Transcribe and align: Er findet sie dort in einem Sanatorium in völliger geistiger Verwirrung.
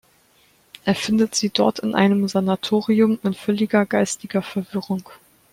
Er 0.83 0.95
findet 0.95 1.35
sie 1.35 1.51
dort 1.51 1.77
in 1.77 1.93
einem 1.93 2.27
Sanatorium 2.27 3.19
in 3.21 3.35
völliger 3.35 3.85
geistiger 3.85 4.41
Verwirrung. 4.41 5.07